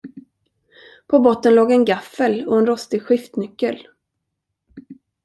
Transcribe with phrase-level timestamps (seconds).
[1.07, 3.87] På botten låg en gaffel och en rostig skiftnyckel.